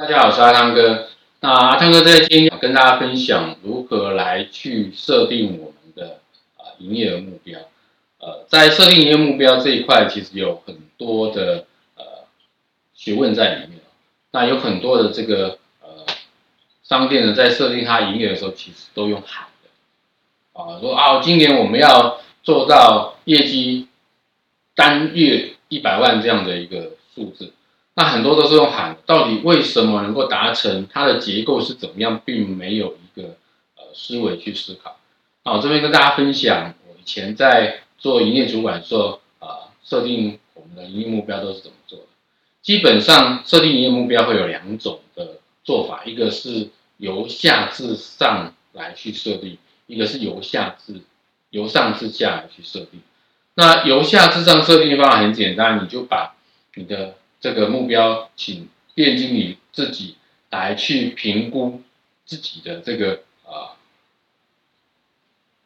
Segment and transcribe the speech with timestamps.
[0.00, 1.08] 大家好，我是阿汤哥。
[1.40, 6.20] 那阿汤哥在今天跟大家分享如何来去设定我们的
[6.56, 7.60] 啊营业额目标。
[8.18, 11.66] 呃，在设定营业目标这一块，其实有很多的
[11.96, 12.04] 呃
[12.94, 13.80] 学问在里面。
[14.30, 16.06] 那有很多的这个呃
[16.82, 23.88] 商店呢，在设定它营业的时候，其实都用喊的啊，说啊，今年我们要做到业绩
[24.74, 27.52] 单月一百万这样的一个数字。
[28.00, 30.86] 那很多都是用喊，到底为什么能够达成？
[30.90, 33.36] 它的结构是怎么样，并没有一个
[33.76, 34.96] 呃思维去思考。
[35.44, 42.06] 那我这边跟大家分享，我以前在做营业主管的时候啊，设定我们的营业目标都是怎么做的。
[42.62, 51.02] 基本上设定营业目标会有两种的做法，一个是由下至上来去设定，一个是由下至
[51.50, 53.02] 由上至下来去设定。
[53.56, 56.34] 那由下至上设定的方法很简单，你就把
[56.76, 60.16] 你的这个目标，请店经理自己
[60.50, 61.80] 来去评估
[62.26, 63.80] 自己的这个啊，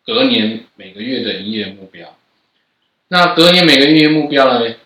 [0.04, 2.16] 隔年每个月的营业目标。
[3.08, 4.76] 那隔年每个月目标呢，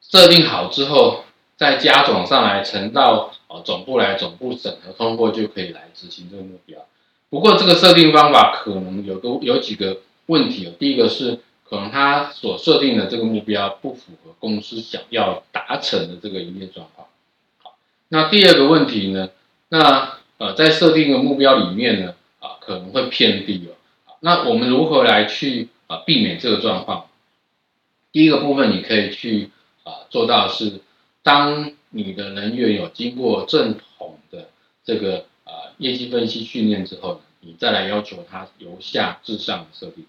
[0.00, 1.24] 设定好之后，
[1.58, 6.86] 再加总上来，呈到啊总部来，总部审核通过就可以来执行这个目标。
[7.28, 11.40] 不过这个设定方法可能有个有几个问题哦，第一个是。
[11.72, 17.08] 可能他所设定的这个目标不符合公司想要达成的这个营业状况。
[17.62, 17.78] 好，
[18.10, 19.30] 那第二个问题呢？
[19.70, 23.72] 那呃，在设定的目标里面呢，啊，可能会偏低哦。
[24.20, 27.06] 那我们如何来去啊避免这个状况？
[28.12, 29.48] 第一个部分，你可以去
[29.84, 30.82] 啊做到是，
[31.22, 34.50] 当你的人员有经过正统的
[34.84, 40.04] 这个啊业绩分析训练之后呢，你再来要求他由下至上的设定。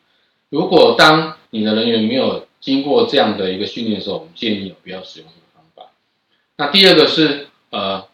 [0.53, 5.91] 如果当你的人员没有经过这样的一个训练的时候，我们建议有不要使用这个方法。
[6.57, 8.07] 那第二个是，呃，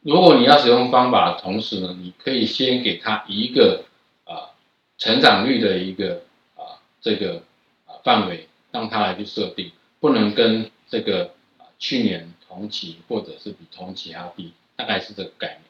[0.00, 3.84] 如果你要使用方法同时呢，你可以先给他一个
[4.24, 4.58] 啊、
[4.98, 6.22] 成长率的一个
[6.56, 7.42] 啊、这个
[7.86, 9.70] 啊范围，让他来去设定，
[10.00, 11.30] 不能跟这个、
[11.78, 15.60] 去年同期或者是比同期还要低，大概是这个概念。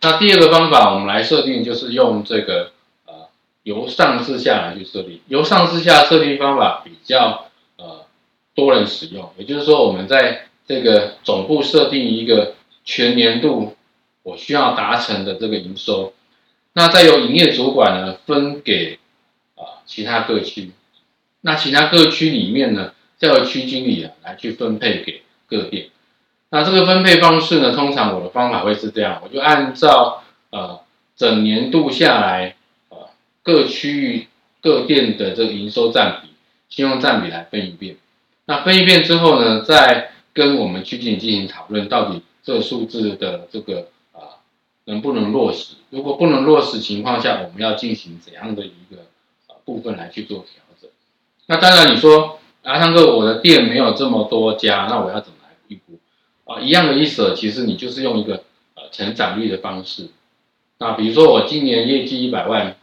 [0.00, 2.72] 那第二个方法，我们来设定就是用这个。
[3.62, 7.46] 由上至下来去设定，由上至下设定方法比较
[7.76, 8.06] 呃
[8.56, 13.76] 多人使用，也就是说，我们在这个总部设定一个全年度
[14.24, 16.12] 我需要达成的这个营收，
[16.72, 18.98] 那再由营业主管呢分给
[19.54, 20.72] 啊、其他各区，
[21.42, 25.90] 那其他各区里面呢，再由区经理啊来去分配给各店，
[26.50, 30.80] 那这个分配方式呢，通常我的方法会是这样，我就按照呃
[31.14, 32.56] 整年度下来。
[33.42, 34.28] 各区域
[34.60, 36.28] 各店的这个营收占比、
[36.68, 37.96] 信用占比来分一遍，
[38.44, 44.38] 那分一遍之后呢，再跟我们区经理进行讨论，到底这个数字的这个啊
[44.84, 45.74] 能不能落实？
[45.90, 49.02] 如果不能落实情况下，我们要进行怎样的一个
[49.48, 50.88] 啊部分来去做调整？
[51.46, 55.98] 那当然你说啊，汤哥，我的店没有这么多家，那我要怎么来预估？
[56.44, 58.44] 啊，一样的意思，其实你就是用一个
[58.76, 60.10] 呃成长率的方式。
[60.78, 62.76] 那比如说我今年业绩一百万。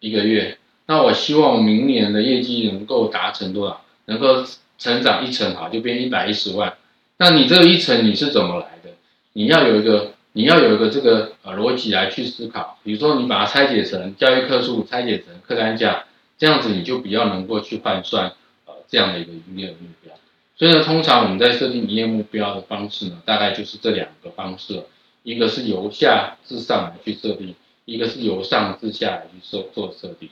[0.00, 3.84] 一个月，那我希望明年的业绩能够达成多少？
[4.06, 4.44] 能够
[4.78, 6.74] 成长一成，好，就变一百一十万。
[7.18, 8.90] 那你这一成你是怎么来的？
[9.34, 12.78] 你要有一个，你要有一个这个呃逻辑来去思考。
[12.82, 16.04] 比如说，你把它拆解成交易客数，拆解成客单价，
[16.38, 18.32] 这样子你就比较能够去换算
[18.64, 20.14] 呃这样的一个营业目标。
[20.56, 24.82] 所以呢，通常我们在设定营业目标的方式呢，大概就是这两个方式，
[25.22, 27.54] 一个是由下至上来去设定。
[27.90, 30.30] 一个是由上至下来去做做设定，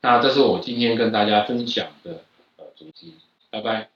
[0.00, 2.22] 那这是我今天跟大家分享的
[2.56, 3.14] 呃主题，
[3.50, 3.90] 拜拜。